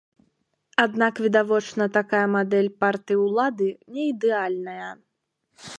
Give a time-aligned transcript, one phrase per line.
[0.83, 3.67] Аднак, відавочна, такая мадэль партыі ўлады
[3.99, 4.91] не ідэальная.